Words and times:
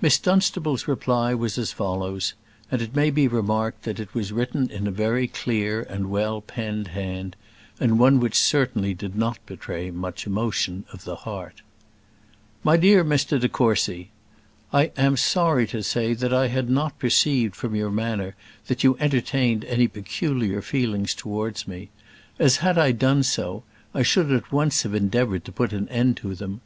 Miss 0.00 0.16
Dunstable's 0.16 0.86
reply 0.86 1.34
was 1.34 1.58
as 1.58 1.72
follows; 1.72 2.34
and 2.70 2.80
it 2.80 2.94
may 2.94 3.10
be 3.10 3.26
remarked 3.26 3.82
that 3.82 3.98
it 3.98 4.14
was 4.14 4.30
written 4.32 4.70
in 4.70 4.86
a 4.86 4.92
very 4.92 5.26
clear 5.26 5.82
and 5.82 6.08
well 6.08 6.40
penned 6.40 6.86
hand, 6.94 7.34
and 7.80 7.98
one 7.98 8.20
which 8.20 8.36
certainly 8.38 8.94
did 8.94 9.16
not 9.16 9.44
betray 9.44 9.90
much 9.90 10.24
emotion 10.24 10.84
of 10.92 11.02
the 11.02 11.16
heart: 11.16 11.62
MY 12.62 12.76
DEAR 12.76 13.04
MR 13.04 13.40
DE 13.40 13.48
COURCY, 13.48 14.10
I 14.72 14.92
am 14.96 15.16
sorry 15.16 15.66
to 15.66 15.82
say 15.82 16.14
that 16.14 16.32
I 16.32 16.46
had 16.46 16.70
not 16.70 17.00
perceived 17.00 17.56
from 17.56 17.74
your 17.74 17.90
manner 17.90 18.36
that 18.68 18.84
you 18.84 18.96
entertained 19.00 19.64
any 19.64 19.88
peculiar 19.88 20.62
feelings 20.62 21.12
towards 21.12 21.66
me; 21.66 21.90
as, 22.38 22.58
had 22.58 22.78
I 22.78 22.92
done 22.92 23.24
so, 23.24 23.64
I 23.92 24.04
should 24.04 24.30
at 24.30 24.52
once 24.52 24.84
have 24.84 24.94
endeavoured 24.94 25.44
to 25.44 25.50
put 25.50 25.72
an 25.72 25.88
end 25.88 26.16
to 26.18 26.36
them. 26.36 26.60